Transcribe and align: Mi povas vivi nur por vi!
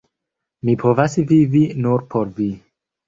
Mi 0.69 0.73
povas 0.85 1.19
vivi 1.33 1.61
nur 1.87 2.07
por 2.15 2.33
vi! 2.41 2.49